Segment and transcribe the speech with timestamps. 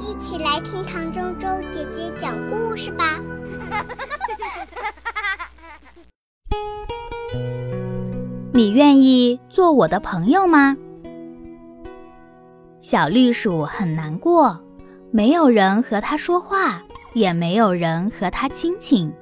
[0.00, 3.20] 一起来听唐周周姐姐讲故事吧。
[8.52, 10.76] 你愿意做我的朋友吗？
[12.80, 14.60] 小绿鼠很难过，
[15.10, 16.82] 没有人和它说话，
[17.14, 19.12] 也没有人和它亲亲。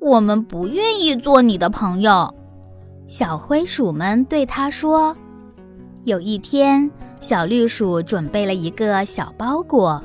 [0.00, 2.34] 我们不愿意做你的朋友。
[3.06, 5.14] 小灰鼠们对它说。
[6.04, 6.90] 有一天，
[7.20, 10.02] 小绿鼠准备了一个小包裹，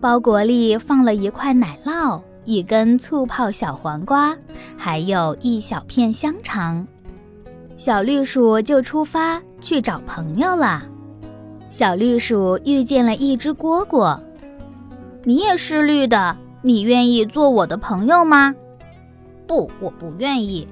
[0.00, 4.36] 包裹里放了一块奶酪、一根醋泡小黄瓜，
[4.76, 6.84] 还有一小片香肠。
[7.76, 10.82] 小绿鼠就出发去找朋友了。
[11.70, 14.18] 小绿鼠遇见了一只蝈蝈，
[15.22, 18.52] 你也是绿的，你愿意做我的朋友吗？
[19.46, 20.66] 不，我不愿意。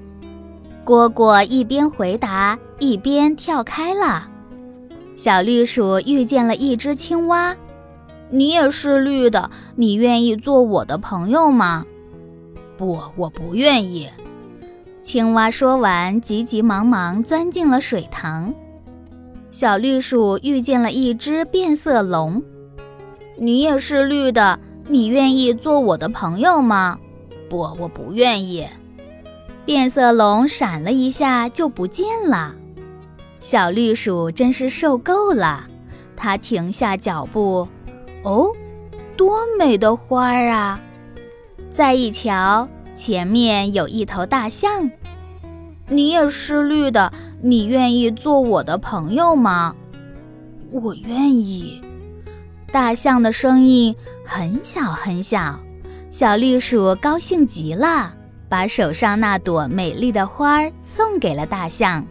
[0.83, 4.27] 蝈蝈一边回答，一边跳开了。
[5.15, 7.55] 小绿鼠遇见了一只青蛙，
[8.29, 11.85] 你也是绿的，你愿意做我的朋友吗？
[12.77, 14.09] 不，我不愿意。
[15.01, 18.53] 青蛙说完，急急忙忙钻进了水塘。
[19.51, 22.43] 小绿鼠遇见了一只变色龙，
[23.37, 24.59] 你也是绿的，
[24.89, 26.99] 你愿意做我的朋友吗？
[27.49, 28.67] 不，我不愿意。
[29.63, 32.53] 变色龙闪了一下就不见了。
[33.45, 35.67] 小绿鼠真是受够了，
[36.15, 37.67] 它停下脚步。
[38.23, 38.51] 哦，
[39.15, 40.81] 多美的花儿啊！
[41.69, 44.89] 再一瞧，前面有一头大象。
[45.87, 49.75] 你也是绿的，你愿意做我的朋友吗？
[50.71, 51.79] 我愿意。
[52.71, 55.59] 大象的声音很小很小，
[56.09, 58.11] 小绿鼠高兴极了，
[58.49, 62.03] 把手上那朵美丽的花儿送给了大象。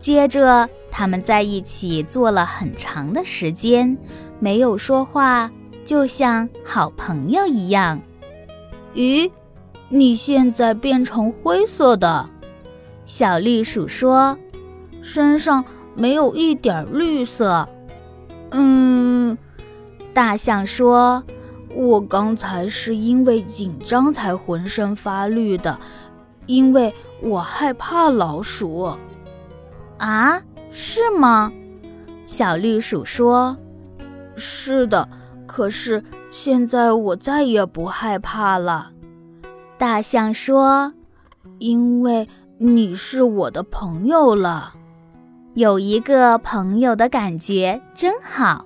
[0.00, 3.96] 接着，他们在一起坐了很长的时间，
[4.38, 5.52] 没有说话，
[5.84, 8.00] 就像好朋友一样。
[8.94, 9.30] 咦，
[9.90, 12.30] 你现在变成灰色的，
[13.04, 14.38] 小绿鼠说，
[15.02, 15.62] 身上
[15.94, 17.68] 没有一点绿色。
[18.52, 19.36] 嗯，
[20.14, 21.22] 大象说，
[21.74, 25.78] 我刚才是因为紧张才浑身发绿的，
[26.46, 28.96] 因为我害怕老鼠。
[30.00, 30.40] 啊，
[30.70, 31.52] 是吗？
[32.24, 33.56] 小绿鼠说
[34.34, 35.08] ：“是的，
[35.46, 38.92] 可是现在我再也不害怕了。”
[39.76, 40.94] 大象说
[41.58, 44.72] ：“因为你是我的朋友了，
[45.54, 48.64] 有一个朋友的感觉真好。”